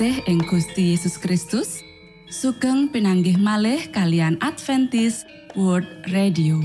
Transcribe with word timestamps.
kinasih 0.00 0.32
ing 0.32 0.40
Gusti 0.48 0.96
Yesus 0.96 1.20
Kristus, 1.20 1.84
sugeng 2.32 2.88
pinanggih 2.88 3.36
malih 3.36 3.84
kalian 3.92 4.40
Adventist 4.40 5.28
World 5.52 5.84
Radio. 6.08 6.56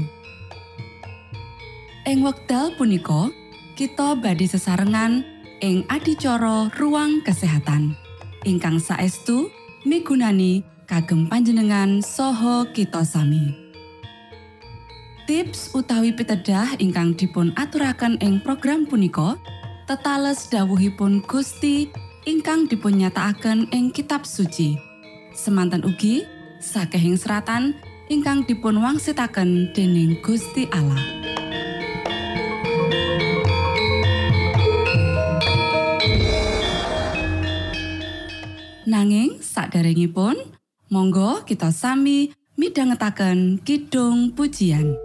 Ing 2.08 2.24
wekdal 2.24 2.72
punika, 2.80 3.28
kita 3.76 4.16
badhe 4.16 4.48
sesarengan 4.48 5.28
ing 5.60 5.84
adicara 5.92 6.72
ruang 6.80 7.20
kesehatan 7.28 8.00
ingkang 8.48 8.80
saestu 8.80 9.52
migunani 9.84 10.64
kagem 10.88 11.28
panjenengan 11.28 12.00
saha 12.00 12.64
kita 12.72 13.04
sami. 13.04 13.52
Tips 15.28 15.76
utawi 15.76 16.16
pitedah 16.16 16.80
ingkang 16.80 17.12
dipun 17.20 17.52
aturaken 17.60 18.16
ing 18.24 18.40
program 18.40 18.88
punika 18.88 19.36
tetales 19.92 20.48
dawuhipun 20.48 21.20
Gusti 21.28 21.92
ingkang 22.26 22.66
dipunnyatakaken 22.66 23.70
ing 23.70 23.94
kitab 23.94 24.26
suci. 24.26 24.74
Semanten 25.38 25.86
ugi 25.86 26.26
sakehing 26.58 27.22
seratan 27.22 27.78
ingkang 28.10 28.42
dipun 28.50 28.82
wangsitaken 28.82 29.70
dening 29.78 30.18
Gusti 30.26 30.66
Allah. 30.74 30.98
Nanging 38.86 39.42
saderengipun 39.42 40.38
monggo 40.90 41.46
kita 41.46 41.70
sami 41.70 42.34
midhangetaken 42.58 43.62
kidung 43.62 44.34
pujian. 44.34 45.05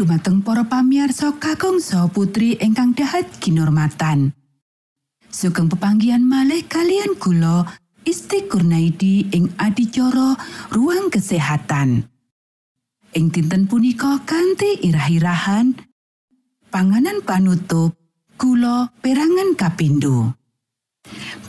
dumateng 0.00 0.40
para 0.40 0.64
pamiarsa 0.64 1.36
kakangsa 1.36 2.08
putri 2.08 2.56
ingkang 2.56 2.96
dahat 2.96 3.28
ginormatan 3.36 4.32
Sugeng 5.28 5.68
pepanggian 5.68 6.24
malih 6.24 6.64
kalian 6.64 7.20
gula 7.20 7.68
Isti 8.02 8.48
Kurnaidi 8.48 9.28
ing 9.30 9.52
adicara 9.60 10.34
ruang 10.72 11.12
kesehatan. 11.12 12.08
Ing 13.12 13.28
dinten 13.28 13.68
punika 13.68 14.24
kanthi 14.24 14.80
irah-irahan 14.88 15.76
panganan 16.72 17.20
panutup 17.20 17.92
gula 18.40 18.88
perangan 19.04 19.52
kapindo. 19.52 20.32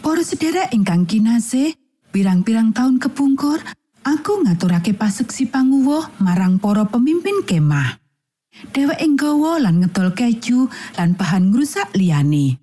Para 0.03 0.21
sedherek 0.27 0.75
ingkang 0.75 1.07
kinasih, 1.07 1.73
pirang-pirang 2.11 2.75
taun 2.75 2.99
kepungkur, 2.99 3.63
aku 4.03 4.43
ngaturake 4.43 4.91
paseksi 4.91 5.47
panguwuh 5.47 6.03
marang 6.19 6.59
para 6.59 6.83
pemimpin 6.85 7.47
kemah. 7.47 8.00
Dheweke 8.71 9.03
nggawa 9.03 9.63
lan 9.63 9.81
ngedol 9.81 10.13
keju 10.13 10.69
lan 10.99 11.15
bahan 11.17 11.49
ngrusak 11.49 11.91
liyane. 11.97 12.61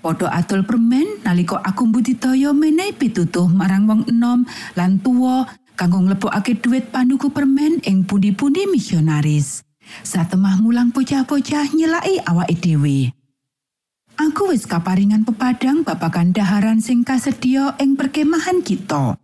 Padha 0.00 0.30
adol 0.30 0.62
permen 0.62 1.22
nalika 1.26 1.58
aku 1.60 1.90
mbudidaya 1.90 2.54
menehi 2.54 2.94
pitutuh 2.94 3.50
marang 3.50 3.90
wong 3.90 4.06
enom 4.06 4.46
lan 4.78 5.02
tuwa 5.02 5.50
kanggo 5.74 5.98
nglebokake 5.98 6.62
dhuwit 6.62 6.94
panuku 6.94 7.34
permen 7.34 7.82
ing 7.82 8.06
pundi-pundi 8.06 8.70
misionaris. 8.70 9.66
Satemah 10.02 10.62
mulang 10.62 10.90
bocah-bocah 10.90 11.74
nyelaki 11.74 12.22
awake 12.26 12.58
dhewe. 12.58 12.98
Aku 14.16 14.50
wis 14.50 14.64
kaparingan 14.64 15.28
pepadang 15.28 15.84
babagan 15.84 16.32
daharan 16.32 16.80
sing 16.80 17.04
kasedia 17.04 17.76
ing 17.82 17.98
perkemahan 17.98 18.64
kita. 18.64 19.18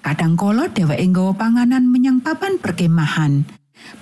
Kadangkala 0.00 0.72
dheweke 0.72 1.04
nggawa 1.12 1.32
panganan 1.36 1.86
menyang 1.88 2.24
papan 2.24 2.56
perkemahan. 2.56 3.59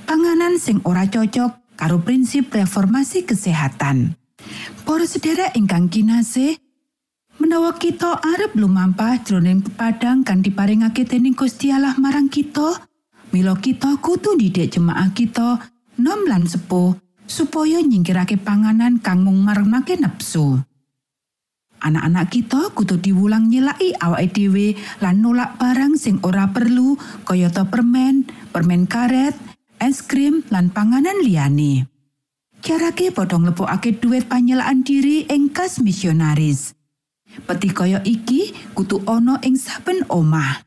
Panganan 0.09 0.57
sing 0.57 0.81
ora 0.89 1.05
cocok 1.05 1.77
karo 1.79 2.03
prinsip 2.03 2.51
reformasi 2.51 3.23
kesehatan. 3.23 4.19
Para 4.83 5.05
sedherek 5.05 5.55
ingkang 5.55 5.93
kinasih, 5.93 6.59
menawa 7.39 7.77
kita 7.77 8.19
arep 8.19 8.57
lumampah 8.59 9.23
jroning 9.23 9.63
pepadang 9.63 10.27
kan 10.27 10.43
diparingake 10.43 11.07
dening 11.07 11.39
Gusti 11.39 11.71
Allah 11.71 11.95
marang 12.01 12.27
kita, 12.27 12.83
mila 13.31 13.55
kita 13.59 14.01
kudu 14.03 14.35
didik 14.35 14.75
jemaah 14.75 15.13
kita 15.15 15.61
nom 16.01 16.25
lan 16.27 16.49
sepuh 16.49 16.97
supaya 17.29 17.79
nyingkirake 17.85 18.41
panganan 18.41 18.99
kang 18.99 19.23
mung 19.23 19.45
maremake 19.45 20.01
nepsu. 20.01 20.59
Anak-anak 21.79 22.27
kita 22.35 22.75
kudu 22.75 22.99
diwulang 22.99 23.55
nyelaki 23.55 23.95
awake 24.03 24.35
dhewe 24.35 24.75
lan 24.99 25.23
nolak 25.23 25.63
barang 25.63 25.95
sing 25.95 26.19
ora 26.27 26.51
perlu 26.51 26.99
kayata 27.23 27.71
permen, 27.71 28.27
permen 28.51 28.91
karet, 28.91 29.39
es 29.81 30.03
krim 30.05 30.43
lan 30.51 30.71
panganan 30.71 31.23
liyane. 31.25 31.87
Carake 32.59 33.15
padha 33.15 33.39
nglebokake 33.39 34.03
dhuwit 34.03 34.27
panyelaan 34.27 34.83
diri 34.83 35.25
ing 35.31 35.55
kas 35.55 35.79
misionaris. 35.79 36.75
Peti 37.47 37.71
kaya 37.71 38.03
iki 38.03 38.51
kutu 38.75 38.99
ana 39.07 39.39
ing 39.47 39.55
saben 39.55 40.03
omah. 40.11 40.67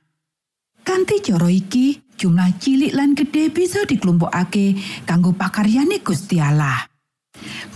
Kanthi 0.81 1.21
cara 1.21 1.51
iki, 1.51 2.01
jumlah 2.17 2.57
cilik 2.57 2.95
lan 2.95 3.13
gedhe 3.13 3.51
bisa 3.53 3.85
diklumpukake 3.85 4.79
kanggo 5.05 5.35
pakaryane 5.35 6.01
Gusti 6.01 6.41
Allah. 6.41 6.89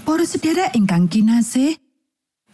Para 0.06 0.26
sedherek 0.26 0.74
ingkang 0.74 1.10
kinasih, 1.10 1.78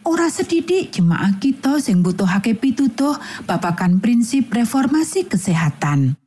ora 0.04 0.28
sedidik 0.28 0.92
jemaah 0.92 1.36
kita 1.38 1.78
sing 1.78 2.00
butuhake 2.02 2.58
pitutuh 2.58 3.16
babagan 3.44 4.00
prinsip 4.02 4.50
reformasi 4.52 5.28
kesehatan. 5.28 6.21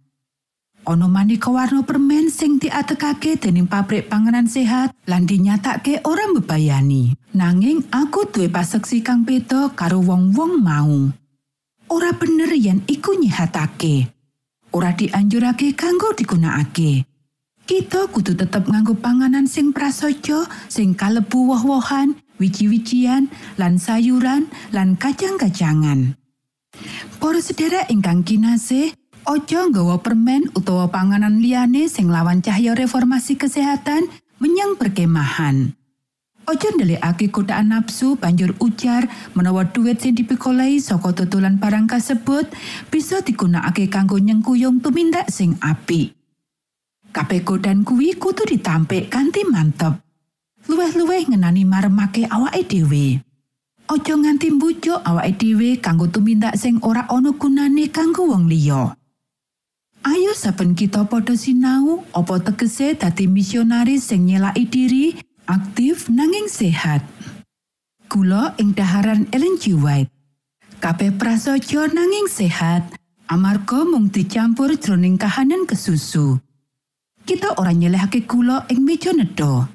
Ono 0.85 1.09
maneka 1.09 1.49
warna 1.49 1.81
permen 1.81 2.29
sing 2.29 2.61
diatekake 2.61 3.41
dening 3.41 3.65
pabrik 3.65 4.05
panganan 4.05 4.45
sehat 4.45 4.93
lan 5.09 5.25
dinyatake 5.25 6.05
ora 6.05 6.29
mbebayani. 6.29 7.17
Nanging 7.33 7.89
aku 7.89 8.29
duwe 8.29 8.53
paseksi 8.53 9.01
kang 9.01 9.25
beda 9.25 9.73
karo 9.73 9.97
wong-wong 10.05 10.61
mau. 10.61 11.09
Ora 11.89 12.13
bener 12.13 12.53
yen 12.53 12.85
iku 12.85 13.17
nyihatake. 13.17 14.13
Ora 14.77 14.93
dianjurake 14.93 15.73
kanggo 15.73 16.13
digunakake. 16.13 17.09
Kita 17.65 18.05
kudu 18.05 18.37
tetep 18.37 18.69
nganggo 18.69 18.93
panganan 18.93 19.49
sing 19.49 19.73
prasaja, 19.73 20.45
sing 20.69 20.93
kalebu 20.93 21.49
woh-wohan, 21.49 22.13
wiji-wijian, 22.37 23.25
lan 23.57 23.81
sayuran, 23.81 24.45
lan 24.69 24.93
kacang-kacangan. 25.01 26.13
Para 27.17 27.41
sedherek 27.41 27.89
ingkang 27.89 28.21
kinasih, 28.21 28.93
Ojo 29.25 29.58
nggawa 29.74 30.05
permen 30.05 30.53
utawa 30.53 30.86
panganan 30.86 31.41
liyane 31.41 31.89
sing 31.89 32.13
lawan 32.13 32.46
cahya 32.46 32.77
reformasi 32.77 33.34
kesehatan 33.34 34.05
menyang 34.38 34.77
perkemahan. 34.77 35.74
Ojo 36.46 36.67
ndelikake 36.77 37.34
godaan 37.34 37.74
nafsu 37.74 38.22
banjur 38.22 38.53
ujar 38.62 39.10
menawa 39.34 39.65
duit 39.65 39.98
sing 39.98 40.13
dipikolai 40.13 40.77
saka 40.77 41.10
tutulan 41.10 41.58
barang 41.58 41.89
kasebut 41.89 42.46
bisa 42.94 43.25
digunakake 43.25 43.89
kanggo 43.89 44.22
nyengkuyung 44.22 44.77
tumindak 44.77 45.25
sing 45.34 45.58
apik. 45.58 46.13
Kabeh 47.10 47.41
godan 47.41 47.82
kuwi 47.82 48.13
kudu 48.22 48.46
ditampik 48.46 49.10
kanthi 49.10 49.41
mantep. 49.50 50.05
Luweh-luweh 50.70 51.34
ngenani 51.34 51.65
maremake 51.65 52.29
awake 52.29 52.62
dhewe. 52.70 53.25
Ojo 53.89 54.13
nganti 54.22 54.53
mbujuk 54.53 55.01
awake 55.01 55.34
dhewe 55.41 55.82
kanggo 55.82 56.05
tumindak 56.13 56.53
sing 56.62 56.77
ora 56.86 57.10
ana 57.10 57.34
gunane 57.34 57.89
kanggo 57.89 58.29
wong 58.29 58.46
liya. 58.46 58.94
Ayo 60.05 60.38
saben 60.38 60.77
kita 60.77 61.01
padha 61.09 61.33
sinau 61.33 62.05
apa 62.13 62.38
tegese 62.38 62.93
dadi 62.93 63.25
misionaris 63.25 64.13
sing 64.13 64.29
nyelaki 64.29 64.69
diri 64.69 65.05
aktif 65.50 66.13
nanging 66.13 66.45
sehat. 66.45 67.01
Kula 68.05 68.53
ing 68.62 68.77
daharan 68.77 69.25
Ellen 69.33 69.57
G. 69.57 69.74
White. 69.74 70.13
Kabeh 70.77 71.09
prasaja 71.17 71.89
nanging 71.89 72.29
sehat 72.29 72.85
amarga 73.25 73.81
mung 73.81 74.13
dicampur 74.13 74.77
jroning 74.77 75.17
kahanan 75.17 75.65
kesusu. 75.65 76.38
Kita 77.25 77.57
ora 77.57 77.74
nyelehake 77.74 78.29
gula 78.29 78.69
ing 78.69 78.85
meja 78.85 79.09
nedha. 79.09 79.65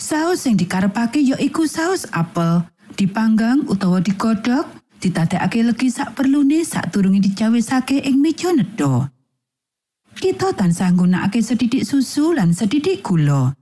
Saus 0.00 0.48
sing 0.48 0.56
dikarepake 0.56 1.20
ya 1.20 1.36
iku 1.36 1.68
saus 1.68 2.08
apel, 2.16 2.64
dipanggang 2.96 3.68
utawa 3.68 4.00
digodhog, 4.00 4.64
ditadekake 5.04 5.60
legi 5.68 5.92
sak 5.92 6.16
perlune 6.16 6.64
sak 6.64 6.88
turunge 6.96 7.20
dicawisake 7.20 8.00
ing 8.00 8.24
meja 8.24 8.56
nedha. 8.56 9.12
Kita 10.16 10.56
tansah 10.56 10.96
nggunakake 10.96 11.44
sedidik 11.44 11.84
susu 11.84 12.32
lan 12.32 12.56
sedidik 12.56 13.04
gula. 13.04 13.52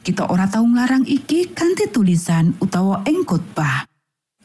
Kita 0.00 0.24
ora 0.32 0.48
tau 0.48 0.64
nglarang 0.64 1.04
iki 1.04 1.52
kanthi 1.52 1.92
tulisan 1.92 2.56
utawa 2.64 3.04
ing 3.04 3.28
khotbah. 3.28 3.84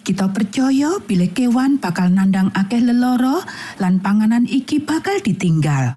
Kita 0.04 0.28
percaya 0.36 1.00
bilih 1.00 1.32
kewan 1.32 1.80
bakal 1.80 2.12
nandang 2.12 2.52
akeh 2.52 2.84
leloro 2.84 3.48
lan 3.80 4.04
panganan 4.04 4.44
iki 4.44 4.84
bakal 4.84 5.24
ditinggal. 5.24 5.96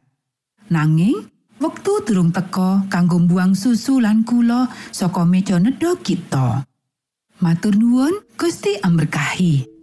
Nanging, 0.70 1.18
wektu 1.58 1.98
durung 2.06 2.30
teka 2.30 2.86
kanggo 2.86 3.18
buang 3.18 3.58
susu 3.58 3.98
lan 3.98 4.22
gula 4.22 4.70
saka 4.94 5.26
meja 5.26 5.58
nedha 5.58 5.98
kita. 5.98 6.62
Matur 7.42 7.74
nuwun, 7.74 8.22
Gusti 8.38 8.78
amberkahi. 8.78 9.79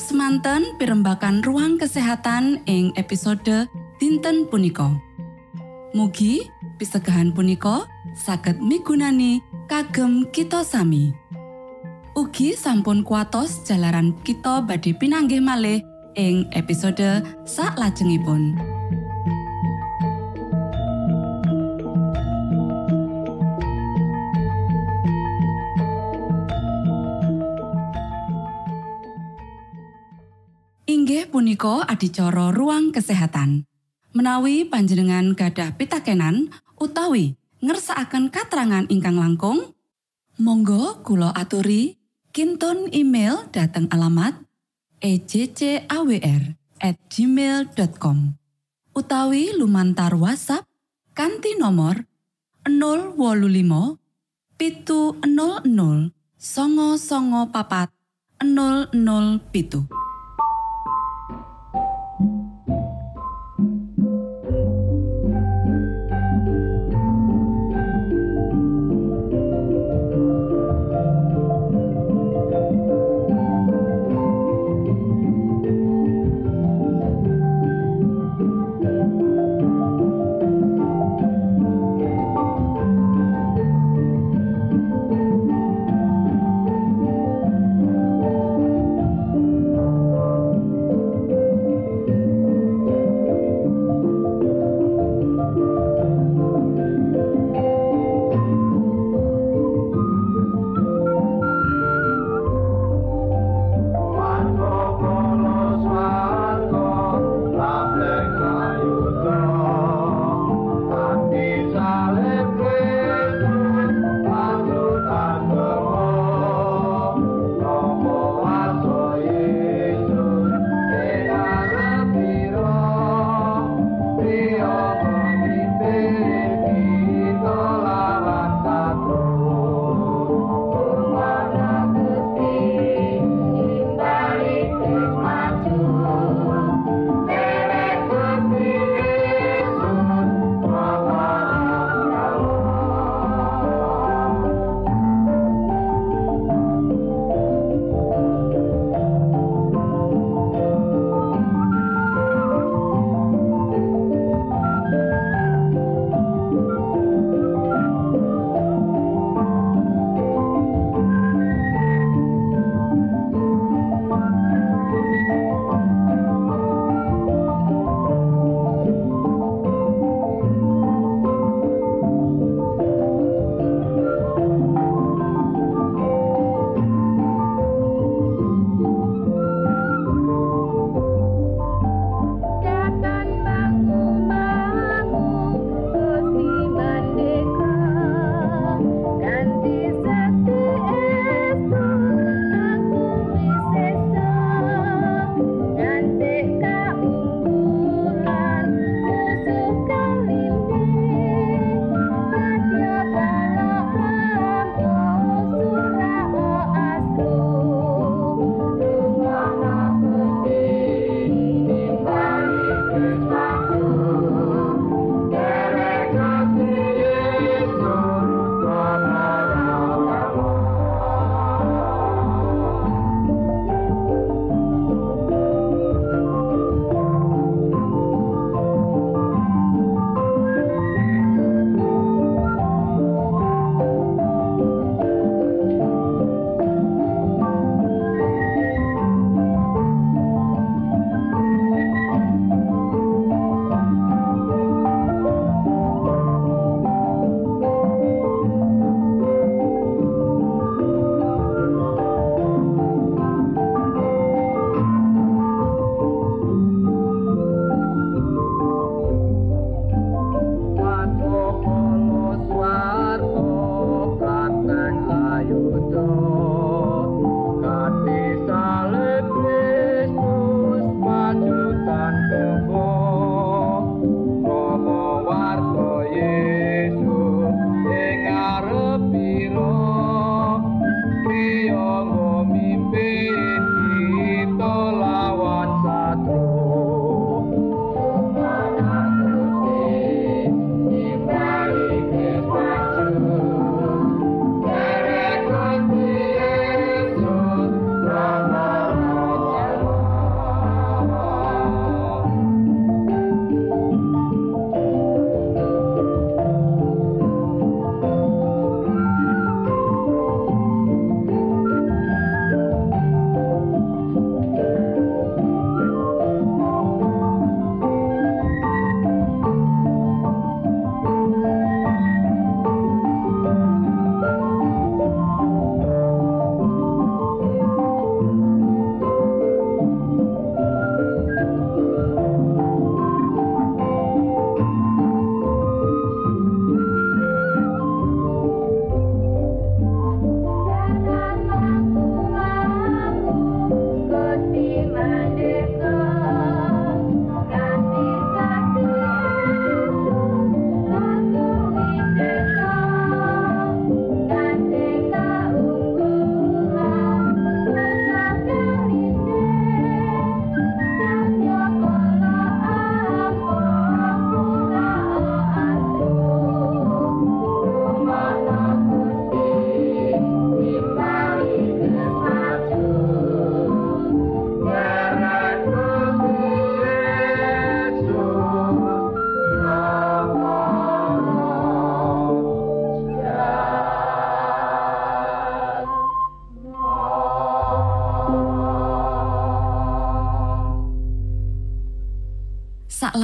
Semanten 0.00 0.72
pimbakan 0.80 1.44
ruang 1.44 1.76
kesehatan 1.76 2.64
ing 2.64 2.96
episode 2.96 3.68
dinten 4.00 4.48
punika. 4.48 4.96
Mugi 5.92 6.48
pisegahan 6.80 7.36
punika 7.36 7.84
saged 8.16 8.56
migunani 8.64 9.44
kagem 9.68 10.24
kita 10.32 10.64
sami. 10.64 11.12
ugi 12.18 12.58
sampun 12.58 13.06
kuatos 13.06 13.62
jalaran 13.62 14.12
kita 14.26 14.60
badhe 14.66 14.92
pinanggih 14.98 15.38
malih 15.38 15.80
ing 16.18 16.48
episode 16.52 17.22
sak 17.46 17.78
lajengipun. 17.78 18.79
Inggih 31.20 31.36
punika 31.36 31.84
adicara 31.84 32.48
ruang 32.48 32.96
kesehatan. 32.96 33.68
Menawi 34.16 34.64
panjenengan 34.64 35.36
gadah 35.36 35.76
pitakenan 35.76 36.48
utawi 36.80 37.36
ngersakaken 37.60 38.32
katrangan 38.32 38.88
ingkang 38.88 39.20
langkung, 39.20 39.76
monggo 40.40 41.04
kulo 41.04 41.28
aturi 41.36 42.00
kinton 42.32 42.88
email 42.96 43.44
dateng 43.52 43.84
alamat 43.92 44.32
ejcawr@ 45.04 46.56
gmail.com 46.88 48.18
utawi 48.96 49.52
lumantar 49.60 50.16
WhatsApp 50.16 50.64
kanti 51.12 51.60
nomor 51.60 52.00
025 52.64 54.56
pitu 54.56 55.20
00 55.20 55.68
songo 56.40 56.96
songo 56.96 57.52
papat 57.52 57.92
00 58.40 58.96
pitu 59.52 59.84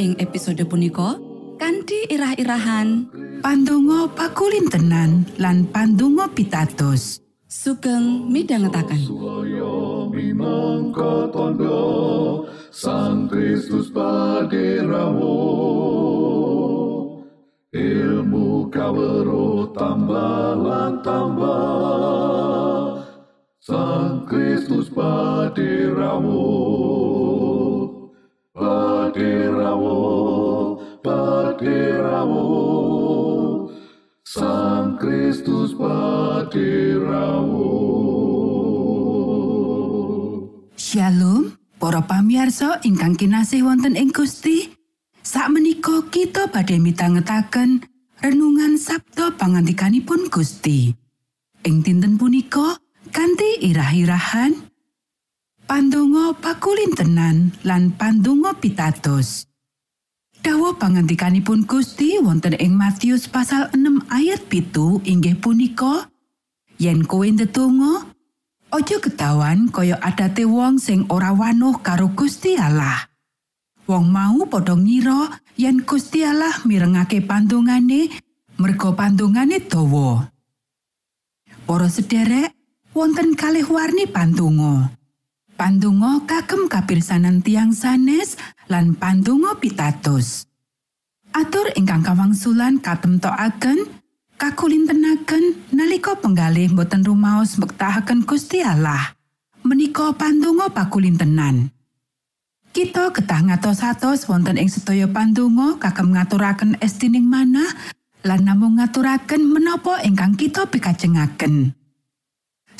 Ing 0.00 0.16
episode 0.16 0.64
punika 0.64 1.20
kanthi 1.60 2.08
irah-irahan 2.08 3.04
Pandonga 3.44 4.08
pakulin 4.08 4.64
tenan 4.72 5.28
lan 5.36 5.68
pandonga 5.68 6.24
pitados. 6.32 7.20
sugeng 7.44 8.24
midhangetaken. 8.32 8.96
Minangka 10.08 11.28
tondo 11.28 12.48
Sang 12.72 13.28
Kristus 13.28 13.92
paderamu 13.92 15.36
Ilmu 17.76 18.72
kawero 18.72 19.68
tambah 19.76 20.64
lan 20.64 21.04
tambah 21.04 23.04
Sang 23.60 24.24
Kristus 24.24 24.88
paderamu 24.88 26.48
Paderamu 29.10 30.78
Paderamu 31.02 32.46
Sang 34.22 34.94
Kristus 35.02 35.74
paderamu 35.74 37.74
Shalom, 40.78 41.58
para 41.82 42.06
pamiarsa 42.06 42.78
ingkang 42.86 43.18
kinasih 43.18 43.66
wonten 43.66 43.98
ing 43.98 44.14
Gusti. 44.14 44.78
Sakmenika 45.26 46.06
kita 46.14 46.46
badhe 46.46 46.78
mitangetaken 46.78 47.82
renungan 48.22 48.78
Sabda 48.78 49.34
pangantikanipun 49.34 50.30
Gusti. 50.30 50.94
Ing 51.66 51.82
dinten 51.82 52.14
punika 52.14 52.78
kanthi 53.10 53.58
irah-irahan 53.58 54.69
Pandonga 55.70 56.34
pakulin 56.34 56.98
tenan 56.98 57.54
lan 57.62 57.94
pandonga 57.94 58.58
pitados. 58.58 59.46
Dawa 60.42 60.74
pangantikanipun 60.74 61.62
Gusti 61.62 62.18
wonten 62.18 62.58
ing 62.58 62.74
Matius 62.74 63.30
pasal 63.30 63.70
6 63.70 64.02
ayat 64.10 64.50
pitu 64.50 64.98
inggih 65.06 65.38
punika 65.38 66.10
yen 66.74 67.06
kowe 67.06 67.22
ndedonga 67.22 68.02
Ojo 68.74 68.98
ketahuan 68.98 69.70
kaya 69.70 69.94
adate 70.02 70.42
wong 70.42 70.82
sing 70.82 71.06
ora 71.06 71.30
wanuh 71.30 71.78
karo 71.78 72.10
Gusti 72.18 72.58
Allah. 72.58 73.06
Wong 73.86 74.10
mau 74.10 74.42
padha 74.50 74.74
ngira 74.74 75.38
yen 75.54 75.86
Gusti 75.86 76.26
Allah 76.26 76.66
mirengake 76.66 77.22
pandungane 77.22 78.10
merga 78.58 78.90
pandungane 78.90 79.62
dawa. 79.62 80.34
Para 81.62 81.86
sederek, 81.86 82.58
wonten 82.90 83.38
kalih 83.38 83.70
warni 83.70 84.10
pandonga. 84.10 84.99
Pandonga 85.60 86.24
kagem 86.24 86.72
kapirsanan 86.72 87.44
tiang 87.44 87.76
sanes 87.76 88.40
lan 88.72 88.96
pandonga 88.96 89.60
pitados. 89.60 90.48
Atur 91.36 91.68
ingkang 91.76 92.00
kawangsulan 92.00 92.80
katemtokaken 92.80 93.84
kakulintenaken 94.40 95.60
nalika 95.76 96.16
penggalih 96.16 96.72
boten 96.72 97.04
rumaos 97.04 97.60
mbektahaken 97.60 98.24
Gusti 98.24 98.64
Allah. 98.64 99.12
Menika 99.60 100.16
pandonga 100.16 100.72
pakulintenan. 100.72 101.68
Kita 102.72 103.12
ketah 103.12 103.52
ngatos-atos 103.52 104.32
wonten 104.32 104.56
ing 104.56 104.72
sedaya 104.72 105.12
pandonga 105.12 105.76
kagem 105.76 106.16
ngaturaken 106.16 106.80
estining 106.80 107.28
manah 107.28 107.68
lan 108.24 108.48
namung 108.48 108.80
ngaturaken 108.80 109.44
menapa 109.44 110.00
ingkang 110.08 110.40
kita 110.40 110.64
pikajengaken. 110.72 111.76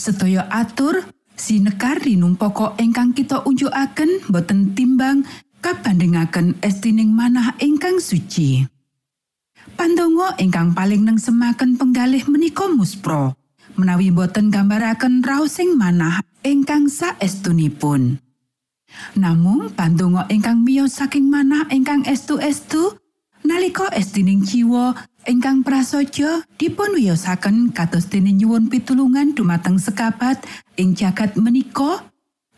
Sedaya 0.01 0.49
atur 0.49 1.20
sinekar 1.41 2.05
rinumpaka 2.05 2.77
ingkang 2.77 3.17
kita 3.17 3.41
unjukaken 3.49 4.29
boten 4.29 4.77
timbang 4.77 5.25
kabandingaken 5.65 6.61
estining 6.61 7.17
manah 7.17 7.57
ingkang 7.57 7.97
suci. 7.97 8.69
Pandonga 9.81 10.37
ingkang 10.37 10.77
paling 10.77 11.09
nengsemaken 11.09 11.81
penggalih 11.81 12.29
menika 12.29 12.69
muspro, 12.69 13.33
menawi 13.81 14.13
boten 14.13 14.53
gambaraken 14.53 15.25
raosing 15.25 15.81
manah 15.81 16.21
ingkang 16.45 16.93
saestunipun. 16.93 18.21
Namung 19.17 19.73
pandonga 19.73 20.29
ingkang 20.29 20.61
miyos 20.61 21.01
saking 21.01 21.33
manah 21.33 21.65
ingkang 21.73 22.05
estu-estu 22.05 23.01
nalika 23.49 23.89
estining 23.97 24.45
jiwa 24.45 24.93
ingkang 25.29 25.61
prasaja 25.61 26.45
dipun 26.57 26.97
wiyosaken 26.97 27.77
kados 27.77 28.09
dene 28.09 28.33
nyuwun 28.33 28.73
pitulungan 28.73 29.37
dumateng 29.37 29.77
sekabat 29.77 30.41
ing 30.81 30.97
jagat 30.97 31.37
menika 31.37 32.09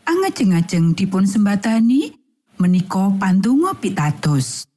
angajeng-ajeng 0.07 0.95
dipun 0.95 1.27
sembatani 1.27 2.15
menika 2.59 3.11
pandonga 3.19 3.75
pitados. 3.75 4.67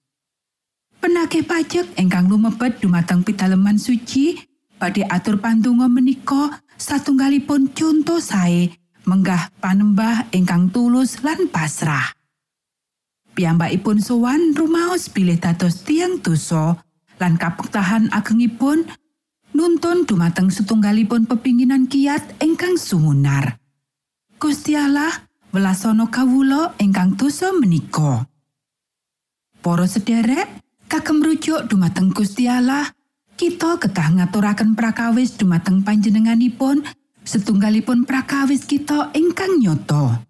Penagih 0.98 1.46
pajak 1.46 1.86
ingkang 2.00 2.26
lumebet 2.26 2.82
dumateng 2.82 3.22
pitaleman 3.22 3.78
suci 3.78 4.40
badhe 4.80 5.06
atur 5.06 5.38
pandonga 5.38 5.86
menika 5.86 6.58
satunggalipun 6.74 7.70
conto 7.70 8.18
sae 8.18 8.74
menggah 9.06 9.54
panembah 9.62 10.26
ingkang 10.34 10.74
tulus 10.74 11.22
lan 11.22 11.46
pasrah. 11.46 12.10
Piyambakipun 13.36 14.00
sowan 14.00 14.56
rumaos 14.56 15.12
bilih 15.12 15.36
dados 15.36 15.84
tiang 15.84 16.18
dosa 16.24 16.85
lan 17.16 17.40
kapektahan 17.40 18.12
agengipun 18.12 18.88
nuntun 19.56 20.04
dumateng 20.04 20.52
setunggalipun 20.52 21.24
pepinginan 21.24 21.88
kiat 21.88 22.40
ingkang 22.44 22.76
sumunar. 22.76 23.56
Gusti 24.36 24.76
Allah 24.76 25.24
welasana 25.56 26.12
kawula 26.12 26.76
ingkang 26.76 27.16
dosa 27.16 27.56
menika. 27.56 28.28
Para 29.64 29.88
sederek, 29.88 30.60
kagem 30.86 31.24
rujuk 31.24 31.72
dumateng 31.72 32.12
Gusti 32.12 32.44
Allah, 32.46 32.86
kita 33.40 33.80
ketah 33.80 34.12
ngaturaken 34.12 34.76
prakawis 34.76 35.34
dumateng 35.40 35.80
panjenenganipun 35.80 36.84
setunggalipun 37.24 38.04
prakawis 38.04 38.68
kita 38.68 39.10
ingkang 39.16 39.58
nyoto. 39.58 40.22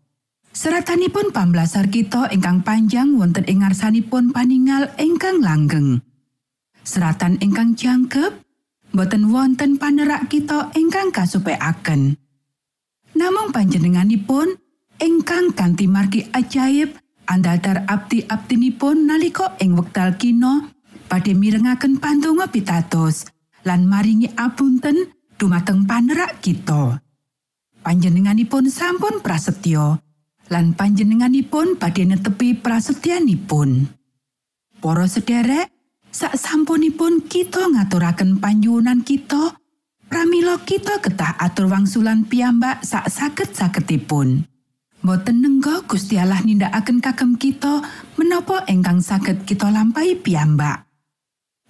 Seratanipun 0.56 1.36
pamblasar 1.36 1.92
kita 1.92 2.32
ingkang 2.32 2.64
panjang 2.64 3.12
wonten 3.12 3.44
ing 3.44 3.60
ngarsanipun 3.60 4.32
paningal 4.32 4.88
ingkang 4.96 5.44
langgeng. 5.44 6.00
Seratan 6.86 7.42
ingkang 7.42 7.74
jangkep 7.74 8.46
boten 8.94 9.34
wonten 9.34 9.74
panerak 9.74 10.30
kita 10.30 10.70
ingkang 10.78 11.10
kasupekaken. 11.10 12.14
Namung 13.18 13.50
panjenenganipun 13.50 14.54
ingkang 15.02 15.50
kanthi 15.50 15.90
margi 15.90 16.30
ajaib 16.30 16.94
andadar 17.26 17.82
abdi-abdinipun 17.90 19.02
nalika 19.02 19.58
ing 19.58 19.74
wekdal 19.74 20.14
kina 20.14 20.70
badhe 21.10 21.34
mirengaken 21.34 21.98
pandonga 21.98 22.46
pitados 22.46 23.26
lan 23.66 23.90
maringi 23.90 24.30
apunten 24.38 25.10
dumateng 25.34 25.90
panerak 25.90 26.38
kita. 26.38 27.02
Panjenenganipun 27.82 28.70
sampun 28.70 29.26
prasetyo 29.26 29.98
lan 30.54 30.78
panjenenganipun 30.78 31.82
badhe 31.82 32.06
netepi 32.06 32.54
prasetyanipun. 32.62 33.90
Para 34.78 35.10
sederek, 35.10 35.75
sak 36.16 36.32
sampunipun 36.32 37.28
kita 37.28 37.68
ngaturaken 37.76 38.40
panjuwunan 38.40 39.04
kita, 39.04 39.52
pramila 40.08 40.56
kita 40.64 40.96
ketah 41.04 41.36
atur 41.36 41.68
wangsulan 41.68 42.24
piyambak 42.24 42.80
sak 42.80 43.04
saged-sagedipun. 43.12 44.48
Boten 45.04 45.44
nenggo 45.44 45.84
Gusti 45.84 46.16
Allah 46.16 46.40
nindakaken 46.40 47.04
kagem 47.04 47.36
kita 47.36 47.84
menapa 48.16 48.64
ingkang 48.64 49.04
saged 49.04 49.44
kita 49.44 49.68
lampahi 49.68 50.16
piyambak. 50.16 50.88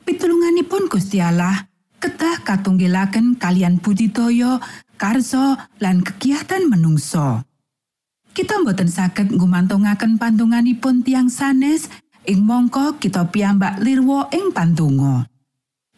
Pitulunganipun 0.06 0.87
Gusti 0.87 1.18
Allah 1.18 1.66
ketah 1.98 2.38
katunggilaken 2.46 3.42
kalian 3.42 3.82
budidaya, 3.82 4.62
karso 4.94 5.59
lan 5.82 6.06
kegiatan 6.06 6.70
menungso. 6.70 7.42
Kita 8.30 8.62
boten 8.62 8.87
saged 8.87 9.32
ngumantungaken 9.35 10.22
pantunganipun 10.22 11.02
tiang 11.02 11.26
sanes 11.32 11.90
ing 12.26 12.42
mongko 12.42 12.98
kita 12.98 13.30
piyambak 13.30 13.78
lirwo 13.78 14.26
ing 14.34 14.50
pantungo. 14.50 15.22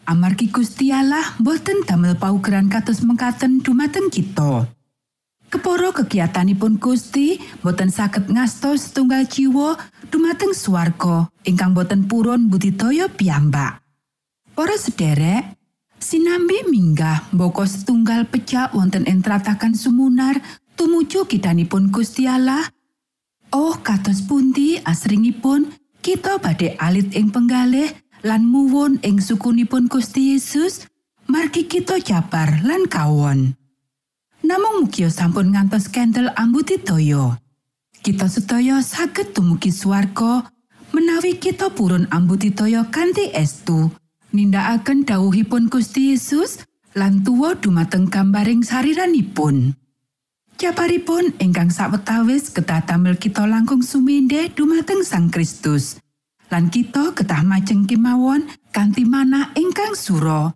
Amargi 0.09 0.49
Gusti 0.49 0.89
Allah 0.89 1.37
boten 1.41 1.85
damel 1.85 2.17
paugeran 2.17 2.73
kados 2.73 3.05
mengkaten 3.05 3.61
dumateng 3.61 4.09
kita. 4.09 4.69
Keporo 5.49 5.97
kegiatanipun 5.97 6.77
Gusti 6.77 7.41
boten 7.65 7.89
saged 7.89 8.29
ngastos 8.29 8.93
setunggal 8.93 9.25
jiwa 9.25 9.81
dumateng 10.13 10.53
swarga 10.53 11.29
ingkang 11.45 11.73
boten 11.73 12.05
purun 12.05 12.53
budidaya 12.53 13.09
piyambak. 13.09 13.81
Para 14.53 14.77
sederek, 14.77 15.57
sinambi 15.97 16.69
minggah 16.69 17.29
mboko 17.33 17.65
setunggal 17.65 18.29
pejak 18.29 18.77
wonten 18.77 19.09
ing 19.09 19.25
tratakan 19.25 19.73
sumunar 19.73 20.37
tumuju 20.77 21.25
kidanipun 21.25 21.89
Gusti 21.89 22.29
Allah. 22.29 22.65
Oh, 23.49 23.81
kados 23.81 24.21
pundi 24.29 24.77
asringipun 24.85 25.73
kita 26.09 26.41
badhe 26.41 26.73
alit 26.81 27.13
ing 27.13 27.29
penggalih 27.29 27.93
lan 28.25 28.49
muwun 28.49 28.97
ing 29.05 29.21
sukunipun 29.21 29.93
Gusti 29.93 30.33
Yesus 30.33 30.89
margi 31.29 31.69
kita 31.69 32.01
jabar 32.01 32.65
lan 32.65 32.89
kawon. 32.89 33.53
Namung 34.41 34.89
mugia 34.89 35.13
sampun 35.13 35.53
ngantos 35.53 35.93
kendel 35.93 36.33
ambudidaya. 36.33 37.37
Kita 38.01 38.25
sedaya 38.25 38.81
saged 38.81 39.37
dumugi 39.37 39.69
swarga 39.69 40.49
menawi 40.97 41.37
kita 41.37 41.77
purun 41.77 42.09
ambudidaya 42.09 42.89
kanthi 42.89 43.29
estu 43.37 43.93
nindakaken 44.33 45.05
dawuhipun 45.05 45.69
Gusti 45.69 46.17
Yesus 46.17 46.65
lan 46.97 47.21
tuwa 47.21 47.53
dumateng 47.53 48.09
gambaring 48.09 48.65
sariranipun. 48.65 49.77
Jabaripun 50.59 51.39
ingkang 51.39 51.71
sawetawis 51.71 52.51
kedah 52.51 52.83
damel 52.83 53.15
kita 53.15 53.47
langkung 53.47 53.79
suminde 53.79 54.51
dumateng 54.51 55.07
Sang 55.07 55.31
Kristus. 55.31 56.03
Lan 56.51 56.67
kita 56.67 57.15
kedah 57.15 57.47
majeng 57.47 57.87
kemawon 57.87 58.51
kanthi 58.75 59.07
manah 59.07 59.55
ingkang 59.55 59.95
suro. 59.95 60.51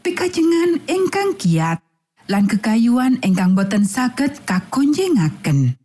Pikajengan 0.00 0.88
ingkang 0.88 1.36
giat 1.36 1.84
lan 2.32 2.48
kekayuan 2.48 3.20
ingkang 3.20 3.52
boten 3.52 3.84
saged 3.84 4.40
kakonjengaken. 4.48 5.76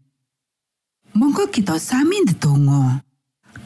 Monggo 1.12 1.52
kita 1.52 1.76
sami 1.76 2.24
ndedonga. 2.24 3.04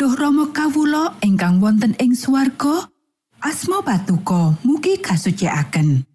Duh 0.02 0.18
Rama 0.18 0.50
kawula 0.50 1.14
ingkang 1.22 1.62
wonten 1.62 1.94
ing 2.02 2.18
swarga, 2.18 2.90
asma 3.38 3.86
patuko 3.86 4.58
mugi 4.66 4.98
kasucikaken. 4.98 6.10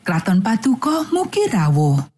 Kraton 0.00 0.40
patuko 0.40 1.04
mugi 1.12 1.44
rawuh. 1.52 2.17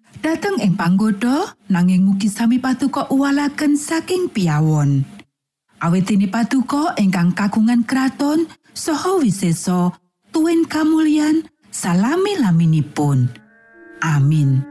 dhateng 0.21 0.61
ing 0.61 0.77
panggoda 0.77 1.57
nanging 1.67 2.05
mugi 2.05 2.29
sami 2.29 2.61
patuko 2.61 3.09
uwalaken 3.09 3.73
saking 3.75 4.29
piyawon. 4.29 5.01
Awit 5.81 6.05
dene 6.07 6.29
patuko 6.29 6.93
ingkang 6.95 7.33
kagungan 7.33 7.81
kraton 7.83 8.45
saha 8.77 9.17
wiseso 9.17 9.97
tuwin 10.29 10.69
kamulyan 10.69 11.49
salami 11.73 12.37
laminipun. 12.37 13.27
Amin. 14.01 14.70